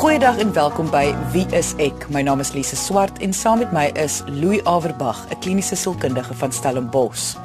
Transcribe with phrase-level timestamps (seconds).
[0.00, 2.06] Goeiedag en welkom by Wie is ek?
[2.08, 6.34] My naam is Lise Swart en saam met my is Louis Averbag, 'n kliniese sielkundige
[6.34, 7.36] van Stellenbosch.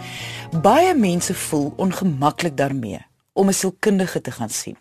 [0.62, 3.02] Baie mense voel ongemaklik daarmee
[3.34, 4.78] om 'n sielkundige te gaan sien.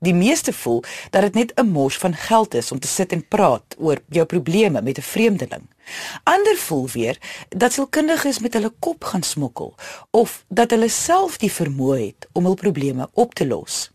[0.00, 3.28] Die meeste voel dat dit net 'n mors van geld is om te sit en
[3.28, 5.70] praat oor jou probleme met 'n vreemdeling.
[6.22, 7.18] Ander voel weer
[7.48, 9.74] dat sielkundiges met hulle kop gaan smokkel
[10.10, 13.93] of dat hulle self die vermoë het om hul probleme op te los.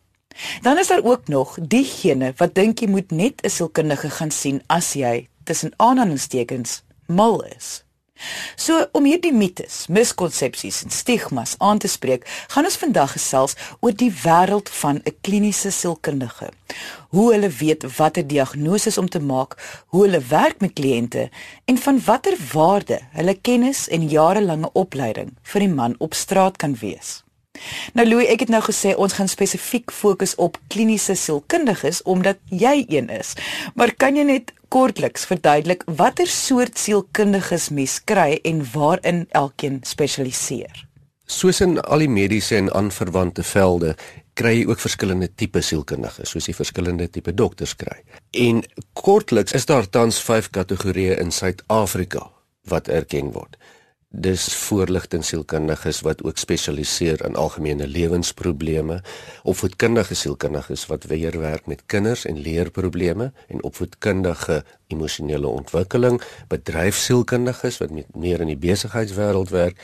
[0.62, 4.64] Dan is daar ook nog diegene wat dink jy moet net 'n sielkundige gaan sien
[4.68, 7.84] as jy tussen aanhalingstekens mal is.
[8.60, 13.96] So om hierdie mites, miskonsepsies en stigmas aan te spreek, gaan ons vandag gesels oor
[13.96, 16.50] die wêreld van 'n kliniese sielkundige.
[17.10, 19.56] Hoe hulle weet watter diagnose om te maak,
[19.88, 21.30] hoe hulle werk met kliënte
[21.66, 26.76] en van watter waarde hulle kennis en jarelange opleiding vir die man op straat kan
[26.76, 27.24] wees.
[27.94, 32.84] Nou Louis, ek het nou gesê ons gaan spesifiek fokus op kliniese sielkundiges omdat jy
[32.88, 33.34] een is.
[33.76, 40.86] Maar kan jy net kortliks verduidelik watter soort sielkundiges mens kry en waarin elkeen spesialiseer?
[41.30, 43.96] Soos in al die mediese en aanverwante velde
[44.40, 48.00] kry jy ook verskillende tipe sielkundiges, soos jy verskillende tipe dokters kry.
[48.32, 48.62] En
[48.96, 52.30] kortliks is daar tans 5 kategorieë in Suid-Afrika
[52.70, 53.58] wat erken word
[54.10, 59.02] dis voorligtingsielkundiges wat ook spesialiseer in algemene lewensprobleme,
[59.44, 67.92] opvoedkundige sielkundiges wat weer werk met kinders en leerprobleme en opvoedkundige emosionele ontwikkeling, bedryfsielkundiges wat
[67.92, 69.78] met meer in die besigheidswêreld werk,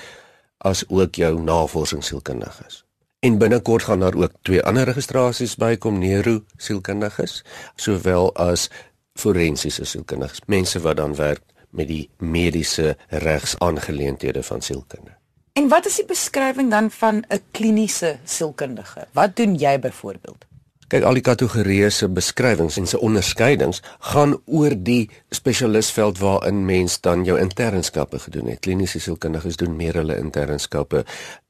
[0.57, 2.83] as ook jou navorsingsielkundiges.
[3.19, 7.43] En binnekort gaan daar ook twee ander registrasies bykom, neuro sielkundiges,
[7.75, 8.69] sowel as
[9.13, 11.41] forensiese sielkundiges, mense wat dan werk
[11.75, 15.15] met die mediese regsaangeleenthede van sielkunde.
[15.55, 19.07] En wat is die beskrywing dan van 'n kliniese sielkundige?
[19.11, 20.45] Wat doen jy byvoorbeeld?
[20.87, 26.99] Kyk, al die kategorieë se beskrywings en se onderskeidings gaan oor die spesialistveld waarin mens
[27.01, 28.59] dan jou internskappe gedoen het.
[28.59, 31.02] Kliniese sielkundiges doen meer hulle internskappe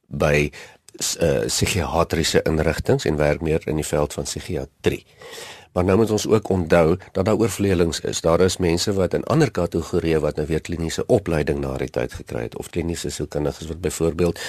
[0.07, 5.03] by uh, psigiatriese inrigtinge en werk meer in die veld van psigiatrie.
[5.75, 8.21] Maar nou moet ons ook onthou dat daar oorvleelings is.
[8.21, 12.13] Daar is mense wat in ander kategorieë wat nou weer kliniese opleiding na die tyd
[12.15, 14.39] gekry het of kliniese sielkundiges wat byvoorbeeld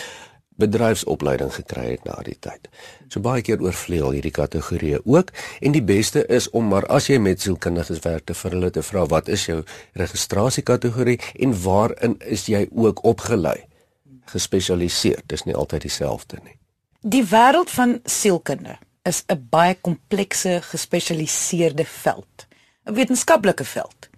[0.63, 2.71] bedryfsopleiding gekry het na die tyd.
[3.11, 7.19] So baie keer oorvleel hierdie kategorieë ook en die beste is om maar as jy
[7.19, 9.61] met sielkundiges werk te vir hulle te vra wat is jou
[9.99, 13.59] registrasiekategorie en waarin is jy ook opgelei?
[14.31, 15.27] Gespesialiseer.
[15.27, 16.55] Dis nie altyd dieselfde nie.
[17.03, 22.47] Die wêreld van sielkunde is 'n baie komplekse gespesialiseerde veld,
[22.85, 24.09] 'n wetenskaplike veld.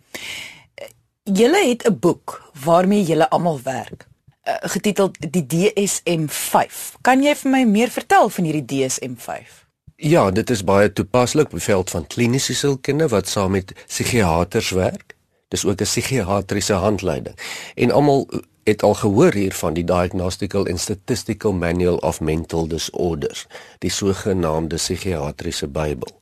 [1.22, 4.06] Julle het 'n boek waarmee julle almal werk,
[4.42, 6.96] eh, getiteld die DSM-5.
[7.00, 9.66] Kan jy vir my meer vertel van hierdie DSM-5?
[9.96, 14.70] Ja, dit is baie toepaslik op die veld van kliniese sielkunde wat saam met psigiaters
[14.70, 15.16] werk.
[15.48, 17.38] Dis ook 'n psigiatriese handleiding.
[17.74, 18.28] En almal
[18.68, 23.46] het al gehoor hier van die Diagnostical and Statistical Manual of Mental Disorders,
[23.78, 26.12] die sogenaamde psigiatriese Bybel,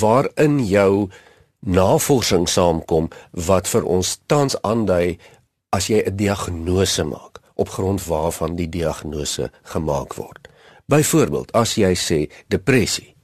[0.00, 1.10] waarin jou
[1.60, 5.18] navorsing saamkom wat vir ons tans aandui
[5.70, 10.48] as jy 'n diagnose maak op grond waarvan die diagnose gemaak word.
[10.86, 13.14] Byvoorbeeld, as jy sê depressie,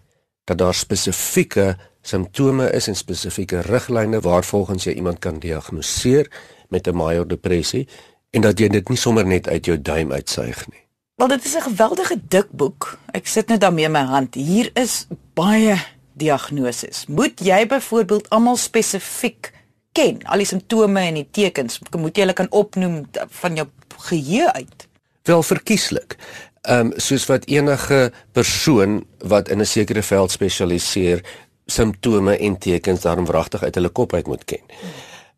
[0.44, 6.30] dat daar spesifieke simptome is en spesifieke riglyne waarvolgens jy iemand kan diagnoseer
[6.68, 7.88] met 'n major depressie
[8.30, 10.82] en dat jy dit nie sommer net uit jou duim uitsuig nie.
[11.18, 12.98] Wel dit is 'n geweldige dik boek.
[13.12, 14.34] Ek sit net daarmee in my hand.
[14.34, 15.76] Hier is baie
[16.12, 17.06] diagnoses.
[17.06, 19.52] Moet jy byvoorbeeld almal spesifiek
[19.92, 23.06] ken, al die simptome en die tekens, moet jy hulle kan opnoem
[23.40, 24.88] van jou geheue uit?
[25.22, 26.16] Wel verkieslik.
[26.62, 31.24] Ehm um, soos wat enige persoon wat in 'n sekere veld spesialiseer
[31.66, 34.64] simptome en tekens daarom wragtig uit hulle kop uit moet ken.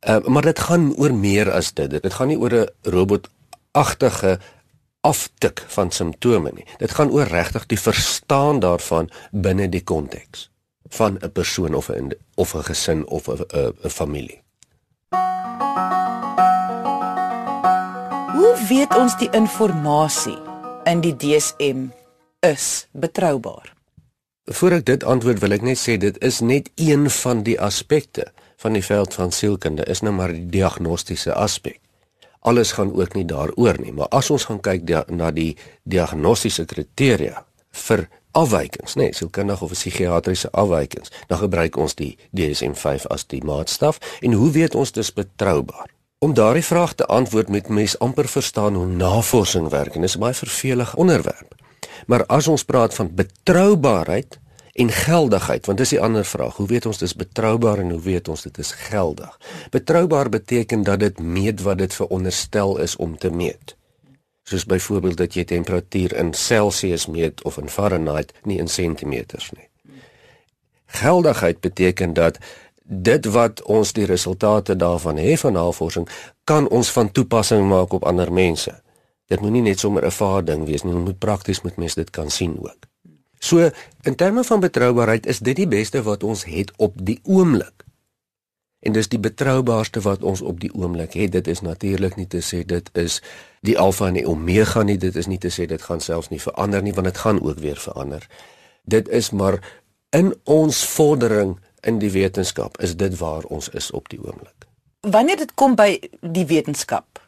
[0.00, 1.91] Uh, maar dit gaan oor meer as dit.
[1.91, 4.38] Dit gaan nie oor 'n robotagtige
[5.00, 6.66] aftik van simptome nie.
[6.78, 10.50] Dit gaan oor regtig die verstaan daarvan binne die konteks
[10.89, 13.45] van 'n persoon of 'n of 'n gesin of 'n
[13.84, 14.42] 'n familie.
[18.33, 20.39] Hoe weet ons die inligting
[20.84, 21.86] in die DSM
[22.41, 23.74] is betroubaar?
[24.45, 28.33] Voordat ek dit antwoord, wil ek net sê dit is net een van die aspekte
[28.60, 31.78] van die veld van sielkunde is nou maar die diagnostiese aspek.
[32.41, 36.65] Alles gaan ook nie daaroor nie, maar as ons gaan kyk dia, na die diagnostiese
[36.65, 37.45] kriteria
[37.86, 43.42] vir afwykings, nê, nee, sielkundige of psigiatriese afwykings, dan gebruik ons die DSM-5 as die
[43.45, 45.89] maatstaf en hoe weet ons dis betroubaar?
[46.21, 50.21] Om daardie vraag te antwoord met mens amper verstaan hoe navorsing werk en dis 'n
[50.21, 51.54] baie vervelig onderwerp.
[52.07, 54.40] Maar as ons praat van betroubaarheid
[54.72, 56.57] En geldigheid, want dis die ander vraag.
[56.57, 59.39] Hoe weet ons dis betroubaar en hoe weet ons dit is geldig?
[59.71, 63.77] Betroubaar beteken dat dit meet wat dit veronderstel is om te meet.
[64.43, 69.69] Soos byvoorbeeld dat jy temperatuur in Celsius meet of in Fahrenheit, nie in sentimeters nie.
[70.87, 72.39] Geldigheid beteken dat
[72.83, 76.09] dit wat ons die resultate daarvan hê van navorsing
[76.45, 78.75] kan ons van toepassing maak op ander mense.
[79.31, 81.95] Dit moet nie net sommer 'n vaar ding wees nie, dit moet prakties met mense
[81.95, 82.90] dit kan sien ook.
[83.41, 83.71] So
[84.03, 87.87] in terme van betroubaarheid is dit die beste wat ons het op die oomblik.
[88.81, 91.33] En dis die betroubaarste wat ons op die oomblik het.
[91.33, 93.21] Dit is natuurlik nie te sê dit is
[93.65, 94.97] die alfa en die omega nie.
[95.01, 97.59] Dit is nie te sê dit gaan selfs nie verander nie want dit gaan ook
[97.59, 98.28] weer verander.
[98.84, 99.60] Dit is maar
[100.16, 104.69] in ons vordering in die wetenskap is dit waar ons is op die oomblik.
[105.01, 107.20] Wanneer dit kom by die wetenskap,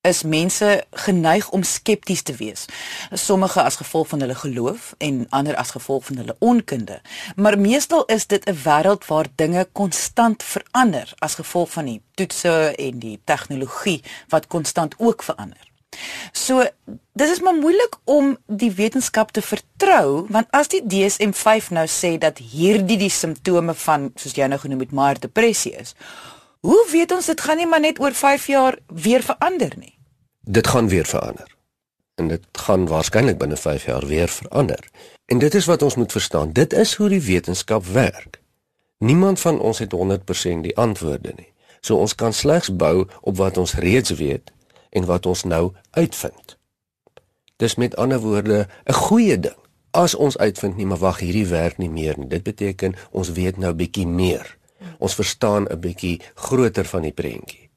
[0.00, 2.64] is mense geneig om skepties te wees.
[3.12, 7.00] Sommige as gevolg van hulle geloof en ander as gevolg van hulle onkunde.
[7.36, 12.74] Maar meestal is dit 'n wêreld waar dinge konstant verander as gevolg van die toetse
[12.76, 15.68] en die tegnologie wat konstant ook verander.
[16.32, 16.64] So
[17.12, 22.18] dis is maar moeilik om die wetenskap te vertrou want as die DSM-5 nou sê
[22.18, 25.94] dat hierdie die simptome van soos jy nou genoem het maar depressie is.
[26.60, 29.98] Hoe weet ons dit gaan nie maar net oor 5 jaar weer verander nie?
[30.40, 31.56] Dit gaan weer verander.
[32.14, 34.88] En dit gaan waarskynlik binne 5 jaar weer verander.
[35.24, 36.52] En dit is wat ons moet verstaan.
[36.52, 38.40] Dit is hoe die wetenskap werk.
[38.98, 41.52] Niemand van ons het 100% die antwoorde nie.
[41.80, 44.52] So ons kan slegs bou op wat ons reeds weet
[44.90, 46.58] en wat ons nou uitvind.
[47.56, 49.56] Dis met ander woorde 'n goeie ding.
[49.90, 52.28] As ons uitvind nie maar wag hierdie werk nie meer nie.
[52.28, 54.58] Dit beteken ons weet nou bietjie meer.
[54.98, 57.70] Ons verstaan 'n bietjie groter van die prentjie.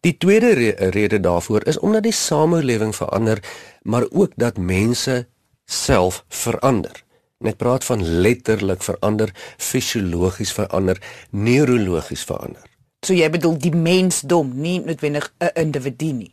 [0.00, 3.42] Die tweede re rede daarvoor is omdat die samelewing verander,
[3.82, 5.26] maar ook dat mense
[5.64, 7.04] self verander.
[7.40, 11.00] En ek praat van letterlik verander, fisiologies verander,
[11.30, 12.64] neurologies verander.
[13.00, 16.32] So jy bedoel die mensdom, nie noodwendig 'n individu nie.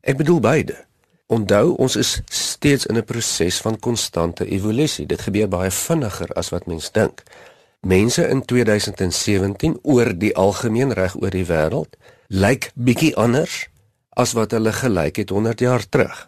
[0.00, 0.76] Ek bedoel beide.
[1.26, 5.06] Onthou, ons is steeds in 'n proses van konstante evolusie.
[5.06, 7.22] Dit gebeur baie vinniger as wat mens dink.
[7.86, 11.92] Mense in 2017 oor die algemeen reg oor die wêreld
[12.34, 13.68] lyk bietjie anders
[14.18, 16.24] as wat hulle gelyk het 100 jaar terug.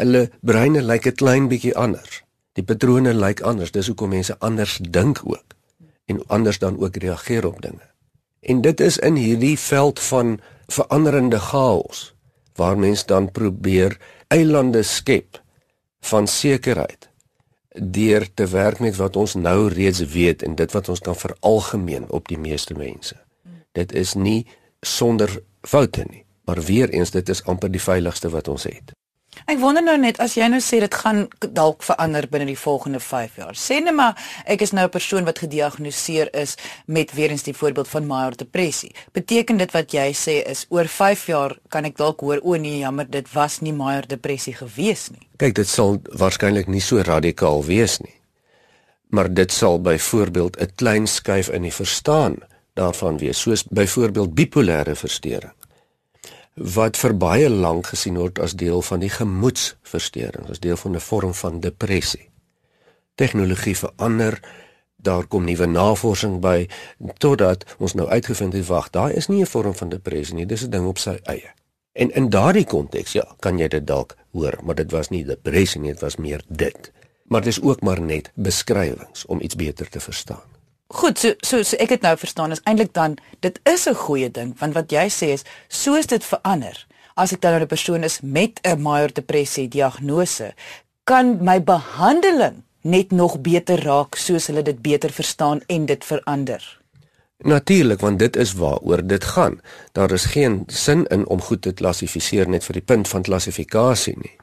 [0.00, 2.22] Hulle breine lyk 'n klein bietjie anders.
[2.56, 3.70] Die patrone lyk anders.
[3.70, 5.54] Dis hoekom mense anders dink ook
[6.06, 7.86] en anders dan ook reageer op dinge.
[8.40, 12.14] En dit is in hierdie veld van veranderende chaos
[12.54, 13.98] waar mens dan probeer
[14.28, 15.42] eilande skep
[16.00, 17.09] van sekerheid
[17.74, 22.08] deur te werk met wat ons nou reeds weet en dit wat ons kan veralgemeen
[22.10, 23.16] op die meeste mense.
[23.72, 24.46] Dit is nie
[24.80, 28.92] sonder foute nie, maar weer eens dit is amper die veiligste wat ons het.
[29.48, 31.24] Ek wonder nou net as jy nou sê dit gaan
[31.56, 33.56] dalk verander binne die volgende 5 jaar.
[33.56, 36.56] Sê net maar ek is nou 'n persoon wat gediagnoseer is
[36.86, 38.94] met weer eens die voorbeeld van major depressie.
[39.12, 42.78] Beteken dit wat jy sê is oor 5 jaar kan ek dalk hoor o nee
[42.78, 45.28] jammer dit was nie major depressie gewees nie.
[45.36, 48.14] Kyk, dit sal waarskynlik nie so radikaal wees nie.
[49.08, 52.36] Maar dit sal byvoorbeeld 'n klein skuif in die verstaan
[52.74, 55.59] daarvan wees, soos byvoorbeeld bipolêre verstoring
[56.60, 61.00] wat vir baie lank gesien word as deel van die gemoedsversteuring, as deel van 'n
[61.00, 62.28] vorm van depressie.
[63.14, 64.40] Tegnologie verander,
[64.96, 66.68] daar kom nuwe navorsing by
[67.18, 70.62] totdat ons nou uitgevind het wag, daai is nie 'n vorm van depressie nie, dis
[70.62, 71.50] 'n ding op sy eie.
[71.92, 75.80] En in daardie konteks, ja, kan jy dit dalk hoor, maar dit was nie depressie
[75.80, 76.92] nie, dit was meer dit.
[77.24, 80.59] Maar dit is ook maar net beskrywings om iets beter te verstaan.
[80.92, 83.14] Goed, so so, so ek het nou verstaan is eintlik dan
[83.46, 86.86] dit is 'n goeie ding want wat jy sê is soos dit verander.
[87.14, 90.54] As ek dan nou 'n persoon is met 'n major depressie diagnose,
[91.04, 96.80] kan my behandeling net nog beter raak soos hulle dit beter verstaan en dit verander.
[97.38, 99.60] Natuurlik, want dit is waaroor dit gaan.
[99.92, 104.16] Daar is geen sin in om goed te klassifiseer net vir die punt van klassifikasie
[104.18, 104.36] nie.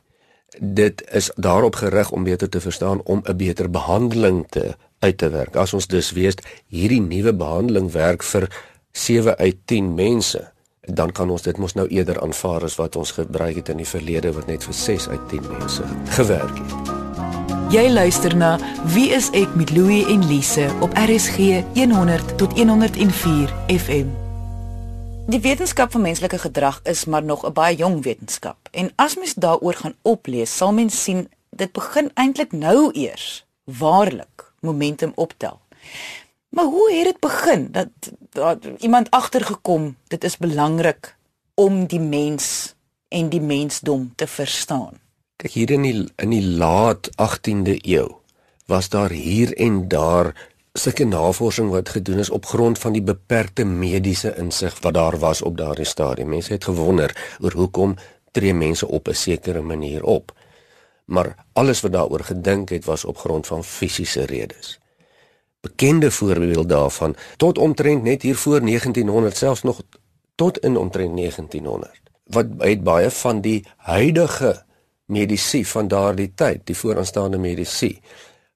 [0.60, 5.30] Dit is daarop gerig om beter te verstaan om 'n beter behandeling te uit te
[5.30, 5.56] werk.
[5.56, 8.48] As ons dus weet hierdie nuwe behandeling werk vir
[8.92, 10.51] 7 uit 10 mense,
[10.82, 13.88] dan kan ons dit mos nou eerder aanvaar as wat ons gebruik het in die
[13.88, 15.84] verlede wat net vir 6 uit 10 mense
[16.16, 16.96] gewerk het.
[17.68, 18.54] Jy luister na
[18.94, 24.08] Wie is ek met Louie en Lise op RSG 100 tot 104 FM.
[25.27, 28.58] Die wetenskap van menslike gedrag is maar nog 'n baie jong wetenskap.
[28.72, 34.47] En as mens daaroor gaan oplees, sal mens sien dit begin eintlik nou eers waarlik
[34.67, 35.59] momentum optel.
[36.50, 37.89] Maar hoe het dit begin dat,
[38.29, 41.15] dat iemand agtergekom dit is belangrik
[41.53, 42.75] om die mens
[43.07, 45.00] en die mensdom te verstaan?
[45.38, 48.07] Kyk hier in die in die laat 18de eeu
[48.67, 50.33] was daar hier en daar
[50.74, 55.41] sulke navorsing wat gedoen is op grond van die beperkte mediese insig wat daar was
[55.41, 56.29] op daardie stadium.
[56.29, 57.95] Mense het gewonder oor hoekom
[58.31, 60.37] tree mense op 'n sekere manier op.
[61.08, 64.80] Maar alles wat daaroor gedink het was op grond van fisiese redes.
[65.60, 69.82] Bekende voorbeelde daarvan tot omtrent net hier voor 1900 selfs nog
[70.36, 74.64] tot in omtrent 1900 wat het baie van die huidige
[75.06, 77.98] medisy van daardie tyd, die vooraanstaande medisy,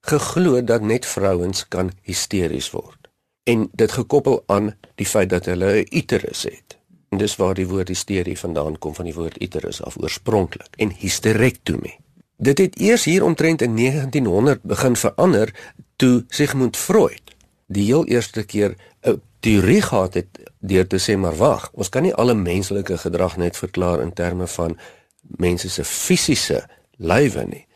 [0.02, 3.10] geglo dat net vrouens kan hysteries word.
[3.44, 6.78] En dit gekoppel aan die feit dat hulle 'n uterus het.
[7.10, 10.92] En dis waar die woord hysterie vandaan kom van die woord uterus af oorspronklik en
[10.92, 12.00] hysterektomie.
[12.42, 15.54] Dit het eers hier omtrent in 1900 begin verander
[15.96, 17.36] toe Sigmund Freud
[17.68, 20.28] die heel eerste keer 'n teorie gehad het
[20.60, 24.48] deur te sê maar wag, ons kan nie alle menslike gedrag net verklaar in terme
[24.48, 24.78] van
[25.22, 27.68] mense se fisiese lywe nie.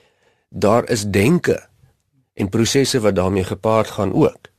[0.50, 1.68] Daar is denke
[2.34, 4.50] en prosesse wat daarmee gepaard gaan ook.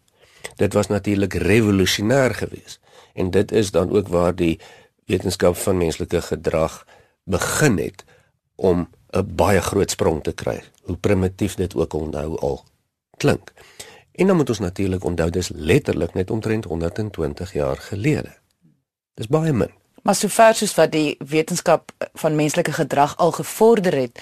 [0.57, 2.81] Dit was natuurlik revolusionêr geweest
[3.15, 4.61] en dit is dan ook waar die
[5.05, 6.87] wetenskap van menslike gedrag
[7.25, 8.05] begin het
[8.55, 10.63] om 'n baie groot sprong te kry.
[10.83, 12.65] Hoe primitief dit ook nou al
[13.17, 13.53] klink.
[14.13, 18.37] En dan moet ons natuurlik onthou dis letterlik net omtrent 120 jaar gelede.
[19.15, 19.71] Dis baie min.
[20.03, 24.21] Maar sover soos wat die wetenskap van menslike gedrag al gevorder het,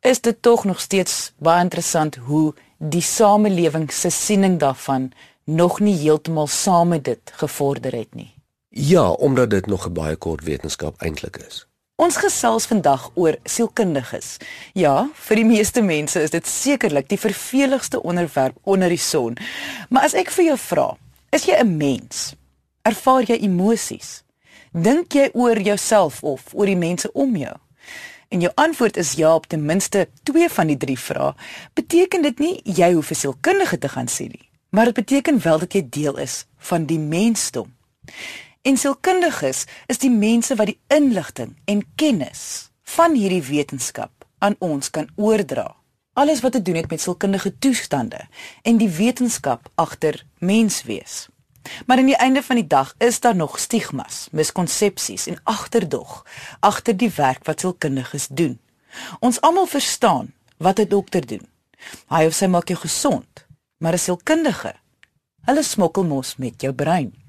[0.00, 5.12] is dit tog nog steeds baie interessant hoe die samelewing se siening daarvan
[5.44, 8.34] nog nie heeltemal saam met dit gevorder het nie.
[8.68, 11.66] Ja, omdat dit nog 'n baie kort wetenskap eintlik is.
[11.94, 14.40] Ons gesels vandag oor sielkundiges.
[14.74, 19.36] Ja, vir die meeste mense is dit sekerlik die verveligste onderwerp onder die son.
[19.94, 20.88] Maar as ek vir jou vra,
[21.30, 22.34] is jy 'n mens?
[22.82, 24.24] Ervaar jy emosies?
[24.72, 27.54] Dink jy oor jouself of oor die mense om jou?
[28.34, 31.34] en jou antwoord is ja op ten minste twee van die drie vrae,
[31.74, 35.58] beteken dit nie jy hoef 'n sielkundige te gaan sien nie, maar dit beteken wel
[35.58, 37.74] dat jy deel is van die mensdom.
[38.64, 44.88] En sielkundiges is die mense wat die inligting en kennis van hierdie wetenskap aan ons
[44.88, 45.66] kan oordra.
[46.16, 48.22] Alles wat te doen het met sielkundige toestande
[48.62, 51.26] en die wetenskap agter menswees.
[51.84, 56.22] Maar aan die einde van die dag is daar nog stigmas, miskonsepsies en agterdog
[56.60, 58.56] agter die werk wat sielkundiges doen.
[59.20, 61.44] Ons almal verstaan wat 'n dokter doen.
[62.08, 64.72] Hy of sy maak jou gesond, maar 'n sielkundige,
[65.44, 67.23] hulle smokkel mos met jou brein.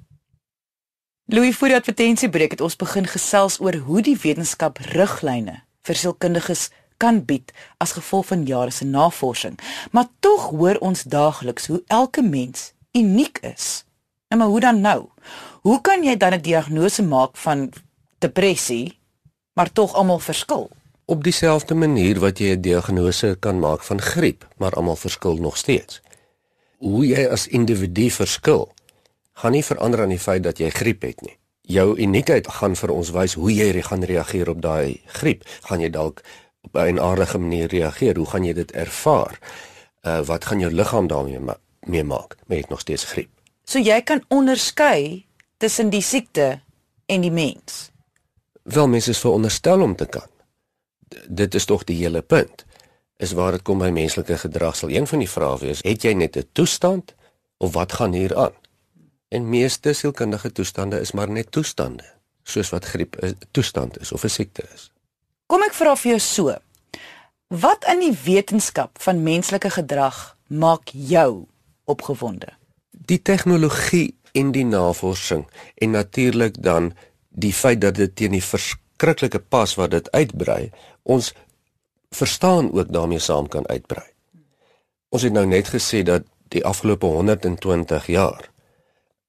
[1.25, 5.55] Louis vir die advertensiebreek het ons begin gesels oor hoe die wetenskap riglyne
[5.87, 6.67] vir sielkundiges
[7.01, 7.49] kan bied
[7.81, 9.55] as gevolg van jare se navorsing,
[9.89, 13.87] maar tog hoor ons daagliks hoe elke mens uniek is.
[14.29, 15.09] En maar hoe dan nou?
[15.65, 17.73] Hoe kan jy dan 'n diagnose maak van
[18.19, 18.99] depressie,
[19.53, 20.69] maar tog almal verskil?
[21.05, 25.57] Op dieselfde manier wat jy 'n diagnose kan maak van griep, maar almal verskil nog
[25.57, 26.01] steeds.
[26.77, 28.74] Hoe jy as individu verskil,
[29.35, 31.37] gaan nie verander aan die feit dat jy griep het nie.
[31.61, 35.43] Jou uniekheid gaan vir ons wys hoe jy gaan reageer op daai griep.
[35.67, 36.21] Gaan jy dalk
[36.61, 38.17] op 'n aardige manier reageer?
[38.17, 39.39] Hoe gaan jy dit ervaar?
[40.03, 41.39] Uh wat gaan jou liggaam daarmee
[41.79, 42.35] mee maak?
[42.45, 43.29] Met nog steeds griep.
[43.63, 45.25] So jy kan onderskei
[45.57, 46.59] tussen die siekte
[47.05, 47.91] en die mens.
[48.63, 50.29] Wel mense is veronderstel om te kan.
[51.09, 52.65] D dit is tog die hele punt.
[53.17, 56.13] Is waar dit kom by menslike gedrag sal een van die vrae wees, het jy
[56.13, 57.15] net 'n toestand
[57.57, 58.53] of wat gaan hier aan?
[59.27, 62.03] En meeste sielkundige toestande is maar net toestande,
[62.43, 64.91] soos wat griep 'n toestand is of 'n siekte is.
[65.45, 66.55] Kom ek vra vir jou so.
[67.47, 71.47] Wat in die wetenskap van menslike gedrag maak jou
[71.85, 72.53] opgewonde?
[73.05, 76.93] die tegnologie en die navorsing en natuurlik dan
[77.29, 80.71] die feit dat dit teen die verskriklike pas wat dit uitbrei,
[81.03, 81.33] ons
[82.15, 84.05] verstaan ook daarmee saam kan uitbrei.
[85.09, 88.49] Ons het nou net gesê dat die afgelope 120 jaar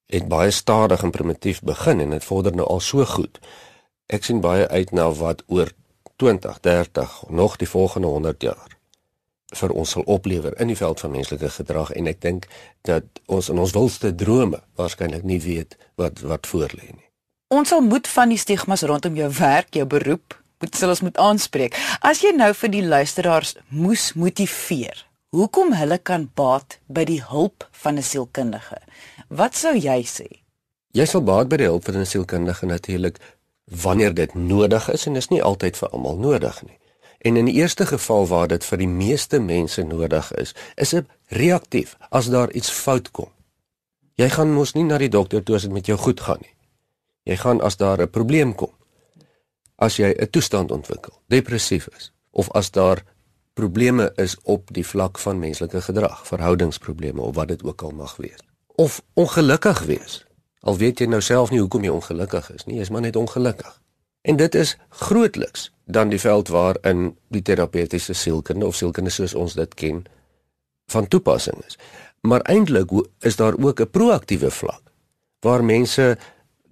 [0.07, 3.39] het baie stadig en primitief begin en dit vorder nou al so goed.
[4.07, 5.71] Ek sien baie uit na wat oor
[6.17, 8.77] 20, 30, nog die volgende 100 jaar
[9.55, 12.47] vir ons sal oplewer in die veld van menslike gedrag en ek dink
[12.87, 17.05] dat ons in ons wildste drome waarskynlik nie weet wat wat voorlê nie.
[17.55, 21.17] Ons sal moet van die stigmas rondom jou werk, jou beroep, moet sal ons moet
[21.17, 21.77] aanspreek.
[22.03, 27.63] As jy nou vir die luisteraars moes motiveer, hoekom hulle kan baat by die hulp
[27.71, 28.81] van 'n sielkundige?
[29.27, 30.27] Wat sou jy sê?
[30.95, 33.17] Jy sal baat by die hulp van 'n sielkundige natuurlik
[33.83, 36.79] wanneer dit nodig is en dit is nie altyd vir almal nodig nie.
[37.19, 41.05] En in die eerste geval waar dit vir die meeste mense nodig is, is dit
[41.27, 43.29] reaktief as daar iets fout kom.
[44.15, 46.55] Jy gaan mos nie na die dokter toe as dit met jou goed gaan nie.
[47.23, 48.71] Jy gaan as daar 'n probleem kom.
[49.75, 53.03] As jy 'n toestand ontwikkel, depressief is of as daar
[53.53, 58.15] probleme is op die vlak van menslike gedrag, verhoudingsprobleme of wat dit ook al mag
[58.15, 58.39] wees.
[58.79, 60.25] Of ongelukkig wees.
[60.59, 63.71] Al weet jy nou self nie hoekom jy ongelukkig is nie, jy's maar net ongelukkig.
[64.21, 69.55] En dit is grootliks dan die veld waarin die terapeutiese sielkunde of sielkunde soos ons
[69.57, 70.03] dit ken
[70.93, 71.79] van toepassing is.
[72.21, 72.93] Maar eintlik
[73.25, 74.93] is daar ook 'n proaktiewe vlak
[75.39, 76.17] waar mense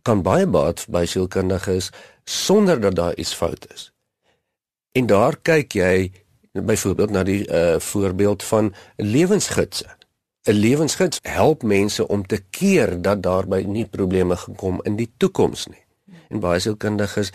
[0.01, 1.89] kan baie baat by sielkundiges
[2.23, 3.91] sonder dat daar iets fout is.
[4.91, 6.11] En daar kyk jy
[6.51, 9.94] byvoorbeeld na die uh, voorbeeld van lewensgidse.
[10.45, 15.65] 'n Lewensgids help mense om te keer dat daarby nie probleme gekom in die toekoms
[15.67, 15.83] nie.
[16.29, 17.31] En baie sielkundiges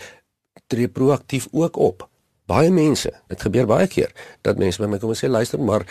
[0.67, 2.09] tree proaktief ook op.
[2.45, 5.85] Baie mense, dit gebeur baie keer dat mense by my kom en sê luister maar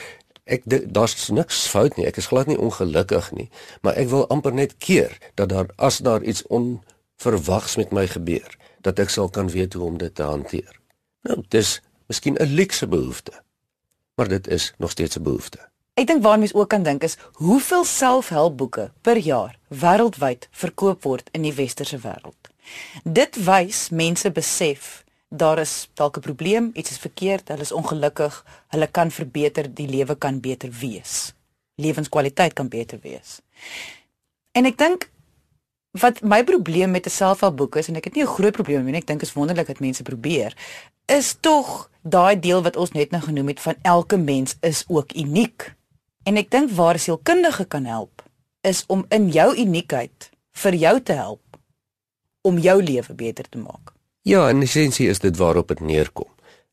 [0.44, 2.06] ek daar's niks fout nie.
[2.06, 3.48] Ek is glad nie ongelukkig nie,
[3.84, 8.56] maar ek wil amper net keer dat daar as daar iets onverwags met my gebeur,
[8.80, 10.72] dat ek sal kan weet hoe om dit te hanteer.
[11.28, 13.32] Nou, dis miskien 'n luukse behoefte.
[14.16, 15.69] Maar dit is nog steeds 'n behoefte.
[16.00, 21.28] Ek dink waarmee mens ook kan dink is hoeveel selfhelpboeke per jaar wêreldwyd verkoop word
[21.36, 22.48] in die westerse wêreld.
[23.04, 28.44] Dit wys mense besef daar is dalk 'n probleem, iets is verkeerd, hulle is ongelukkig,
[28.68, 31.34] hulle kan verbeter, die lewe kan beter wees.
[31.74, 33.40] Lewenskwaliteit kan beter wees.
[34.52, 35.10] En ek dink
[35.90, 38.92] wat my probleem met 'n selfhelpboek is en ek het nie 'n groot probleem mee
[38.92, 40.56] nie, ek dink is wonderlik dat mense probeer,
[41.06, 45.14] is tog daai deel wat ons net nou genoem het van elke mens is ook
[45.14, 45.74] uniek.
[46.22, 48.24] En ek dink waar sielkundige kan help
[48.60, 50.30] is om in jou uniekheid
[50.62, 51.58] vir jou te help
[52.42, 53.92] om jou lewe beter te maak.
[54.22, 56.28] Ja, in essensie is dit waarop dit neerkom.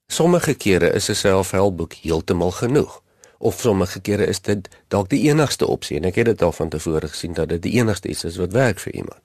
[0.08, 3.02] Sommige kere is 'n selfhelpboek heeltemal genoeg,
[3.38, 6.70] of sommige kere is dit dalk die enigste opsie en ek het dit al van
[6.70, 9.22] tevore gesien dat dit die enigste iets is wat werk vir iemand.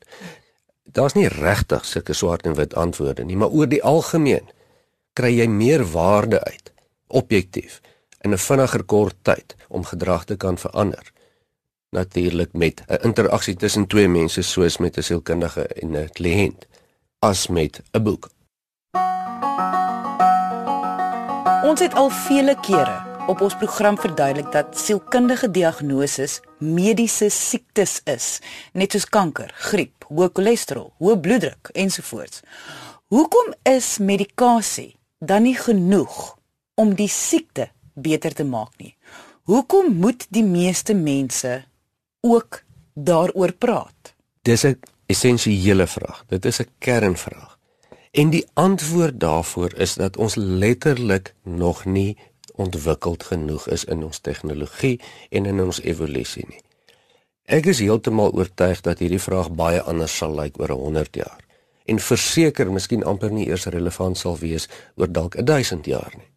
[0.84, 4.48] Daar's nie regtig sulke swart en wit antwoorde nie, maar oor die algemeen
[5.12, 6.72] kry jy meer waarde uit
[7.06, 7.80] objektief
[8.24, 11.12] in 'n vinniger kort tyd om gedrag te kan verander.
[11.90, 16.66] Natuurlik met 'n interaksie tussen twee mense soos met 'n sielkundige en 'n kliënt
[17.18, 18.28] as met 'n boek.
[21.62, 28.40] Ons het al vele kere op ons program verduidelik dat sielkundige diagnoses mediese siektes is,
[28.72, 32.40] net soos kanker, griep, hoë cholesterol, hoë bloeddruk ensovoorts.
[33.06, 36.36] Hoekom is medikasie dan nie genoeg
[36.74, 38.94] om die siekte beter te maak nie?
[39.42, 41.64] Hoekom moet die meeste mense
[42.20, 42.62] ook
[42.94, 44.14] daaroor praat?
[44.42, 46.24] Dis 'n essensiële vraag.
[46.28, 47.58] Dit is 'n kernvraag.
[48.10, 52.18] En die antwoord daarvoor is dat ons letterlik nog nie
[52.54, 55.00] ontwikkeld genoeg is in ons tegnologie
[55.30, 56.60] en in ons evolusie nie.
[57.44, 61.40] Ek is heeltemal oortuig dat hierdie vraag baie anders sal lyk oor 100 jaar
[61.84, 66.31] en verseker miskien amper nie eers relevant sal wees oor dalk 1000 jaar nie.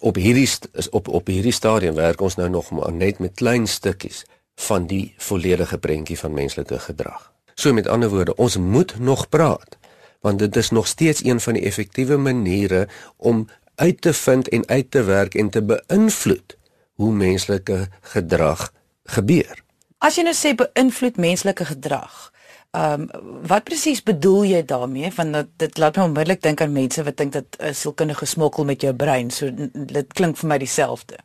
[0.00, 0.48] Op hierdie
[0.90, 5.14] op op hierdie stadium werk ons nou nog maar net met klein stukkies van die
[5.16, 7.32] volledige prentjie van menslike gedrag.
[7.54, 9.76] So met ander woorde, ons moet nog praat
[10.20, 14.66] want dit is nog steeds een van die effektiewe maniere om uit te vind en
[14.68, 16.56] uit te werk en te beïnvloed
[16.94, 18.72] hoe menslike gedrag
[19.04, 19.62] gebeur.
[19.98, 22.32] As jy nou sê beïnvloed menslike gedrag,
[22.76, 25.10] ehm um, wat presies bedoel jy daarmee?
[25.16, 28.64] Want dit, dit laat my onmiddellik dink aan mense wat dink dat 'n sielkundige smokkel
[28.64, 29.30] met jou brein.
[29.30, 31.16] So dit klink vir my dieselfde.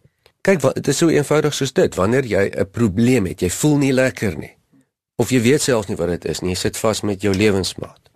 [0.42, 1.96] Kyk, dit is so eenvoudig soos dit.
[1.96, 4.56] Wanneer jy 'n probleem het, jy voel nie lekker nie
[5.22, 8.10] of jy weet selfs nie wat dit is nie, jy sit vas met jou lewensmaat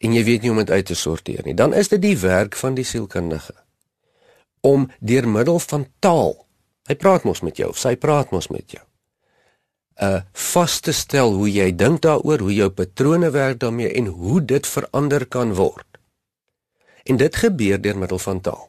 [0.00, 2.16] en jy weet nie hoe om dit uit te sorteer nie, dan is dit die
[2.22, 3.56] werk van die sielkundige
[4.64, 6.34] om deur middel van taal,
[6.88, 8.84] hy praat mos met jou, sy praat mos met jou,
[10.00, 14.40] uh vas te stel hoe jy dink daaroor, hoe jou patrone werk daarmee en hoe
[14.44, 15.86] dit verander kan word.
[17.04, 18.68] En dit gebeur deur middel van taal.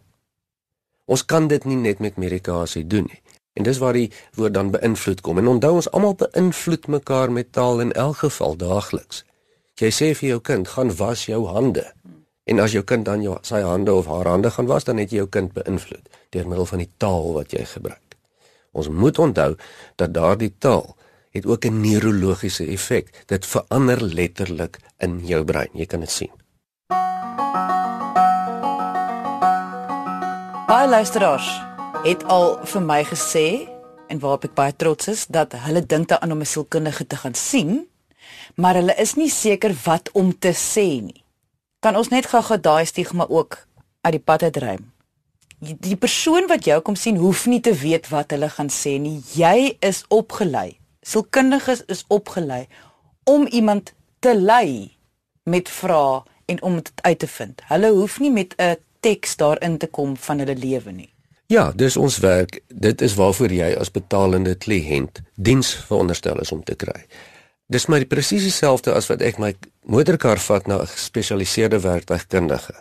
[1.06, 3.22] Ons kan dit nie net met medikasie doen nie.
[3.54, 5.40] En dis waar die woord dan beïnvloed kom.
[5.42, 9.26] En onthou ons almal beïnvloed mekaar met taal in elk geval daagliks.
[9.82, 11.84] Jy sê vir jou kind, gaan was jou hande.
[12.48, 15.12] En as jou kind dan jou sy hande of haar hande gaan was, dan het
[15.12, 18.16] jy jou kind beïnvloed deur middel van die taal wat jy gebruik.
[18.72, 19.56] Ons moet onthou
[20.00, 20.96] dat daardie taal
[21.32, 23.24] het ook 'n neurologiese effek.
[23.26, 25.70] Dit verander letterlik in jou brein.
[25.74, 26.32] Jy kan dit sien.
[30.68, 31.62] Baie luisteraars
[32.04, 33.68] het al vir my gesê
[34.08, 37.34] en waarop ek baie trots is dat hulle dink daaraan om 'n sielkundige te gaan
[37.34, 37.88] sien,
[38.56, 41.24] maar hulle is nie seker wat om te sê nie.
[41.80, 43.66] Kan ons net gou-gou daai stigma ook
[44.02, 44.92] uit die pad uitruim?
[45.60, 49.22] Die persoon wat jou kom sien hoef nie te weet wat hulle gaan sê nie.
[49.34, 50.81] Jy is opgelei.
[51.02, 52.68] Sielkundiges is opgelei
[53.24, 54.98] om iemand te lei
[55.44, 57.62] met vrae en om dit uit te vind.
[57.66, 61.14] Hulle hoef nie met 'n teks daarin te kom van hulle lewe nie.
[61.48, 62.62] Ja, dis ons werk.
[62.68, 67.06] Dit is waarvoor jy as betalende kliënt diens veronderstel is om te kry.
[67.66, 72.74] Dis maar presies dieselfde as wat ek my motorkar vat na 'n gespesialiseerde werktuigkundige.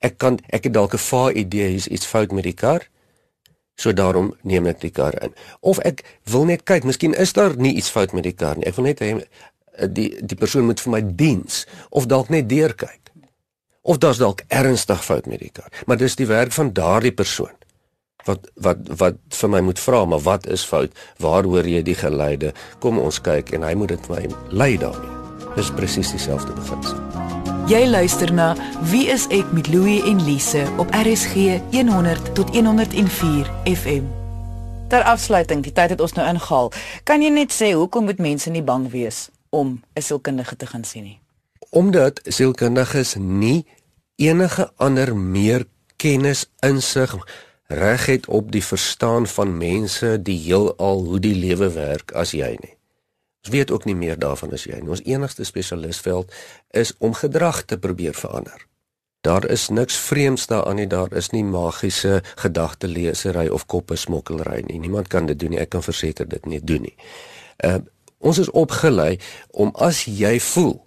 [0.00, 2.88] Ek kan ek het dalk 'n vaar idee hier's iets fout met die kar.
[3.76, 5.34] So daarom neem ek die kar in.
[5.60, 8.66] Of ek wil net kyk, miskien is daar nie iets fout met die kar nie.
[8.68, 9.12] Ek wil net hê
[9.92, 13.12] die die persoon moet vir my diens of dalk net deurkyk.
[13.86, 15.68] Of daar's dalk ernstig fout met die kar.
[15.86, 17.54] Maar dis die werk van daardie persoon
[18.26, 20.92] wat wat wat vir my moet vra maar wat is fout?
[21.22, 22.52] Waar hoor jy die geleide?
[22.82, 25.14] Kom ons kyk en hy moet dit vir my lei daarmee.
[25.56, 27.35] Dis presies dieselfde beginsel.
[27.66, 28.52] Jy luister na
[28.86, 34.04] Wie is ek met Louie en Lise op RSG 100 tot 104 FM.
[34.88, 36.70] Ter afsluiting, die tyd het ons nou ingehaal.
[37.02, 40.84] Kan jy net sê hoekom moet mense nie bang wees om 'n sielkundige te gaan
[40.84, 41.18] sien nie?
[41.70, 43.66] Omdat sielkundiges nie
[44.14, 47.18] enige ander meer kennis insig
[47.66, 52.56] reg het op die verstaan van mense die heelal hoe die lewe werk as jy
[52.60, 52.75] nie.
[53.46, 54.90] Ons weet ook nie meer daarvan as jy nie.
[54.90, 56.32] Ons enigste spesialistveld
[56.74, 58.64] is om gedrag te probeer verander.
[59.22, 60.86] Daar is niks vreemds daaraan nie.
[60.90, 64.80] Daar is nie magiese gedagtelesery of koppesmokkelry nie.
[64.82, 65.60] Niemand kan dit doen nie.
[65.62, 66.96] Ek kan verseker dit nie doen nie.
[67.62, 67.78] Uh
[68.18, 69.20] ons is opgelei
[69.52, 70.80] om as jy voel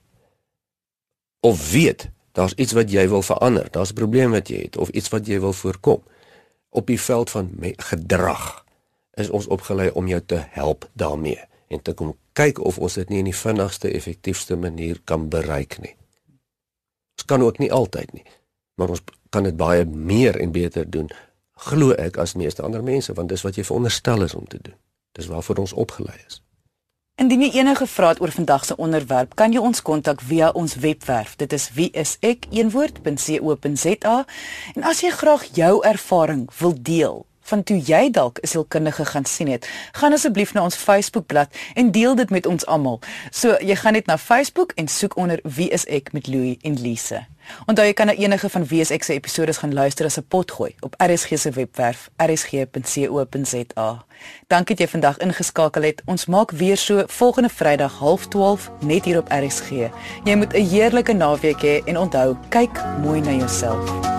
[1.46, 4.90] of weet daar's iets wat jy wil verander, daar's 'n probleem wat jy het of
[4.90, 6.04] iets wat jy wil voorkom,
[6.70, 8.66] op die veld van gedrag
[9.14, 13.10] is ons opgelei om jou te help daarmee en te kom kyk of ons dit
[13.12, 15.96] nie in die vinnigste effektiefste manier kan bereik nie.
[17.20, 18.24] Ons kan ook nie altyd nie,
[18.80, 21.10] maar ons kan dit baie meer en beter doen
[21.60, 24.76] glo ek as meeste ander mense want dis wat jy veronderstel is om te doen.
[25.18, 26.44] Dis waarvoor ons opgelei is.
[27.20, 30.76] Indien jy enige vrae het oor vandag se onderwerp, kan jy ons kontak via ons
[30.80, 31.36] webwerf.
[31.36, 32.56] Dit is wieisek.co.za.
[34.76, 39.26] En as jy graag jou ervaring wil deel van toe jy dalk 'n sielkundige gaan
[39.26, 43.00] sien het, gaan asseblief na ons Facebookblad en deel dit met ons almal.
[43.32, 46.82] So jy gaan net na Facebook en soek onder Wie is ek met Louie en
[46.82, 47.26] Lise.
[47.66, 50.28] Onthou jy kan na enige van Wie is ek se episode gaan luister as 'n
[50.28, 54.06] potgooi op RSG se webwerf rsg.co.za.
[54.48, 56.02] Dankie dat jy vandag ingeskakel het.
[56.06, 59.70] Ons maak weer so volgende Vrydag 12:30 net hier op RSG.
[60.24, 64.19] Jy moet 'n heerlike naweek hê en onthou, kyk mooi na jouself.